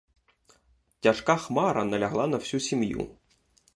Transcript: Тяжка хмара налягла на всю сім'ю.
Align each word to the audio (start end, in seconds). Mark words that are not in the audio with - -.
Тяжка 1.01 1.37
хмара 1.43 1.83
налягла 1.91 2.25
на 2.33 2.39
всю 2.45 2.59
сім'ю. 2.69 3.07